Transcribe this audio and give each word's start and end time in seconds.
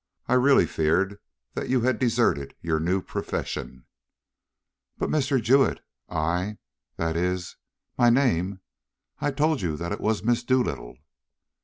I 0.27 0.33
really 0.33 0.65
feared 0.65 1.19
that 1.53 1.69
you 1.69 1.81
had 1.81 1.99
deserted 1.99 2.55
your 2.59 2.79
new 2.79 3.03
profession." 3.03 3.85
"But 4.97 5.11
Mr. 5.11 5.39
Jewett 5.39 5.79
I 6.09 6.57
that 6.95 7.15
is 7.15 7.55
my 7.99 8.09
name. 8.09 8.61
I 9.19 9.29
told 9.29 9.61
you 9.61 9.77
that 9.77 9.91
it 9.91 10.01
was 10.01 10.23
Miss 10.23 10.43
Dolittle." 10.43 10.97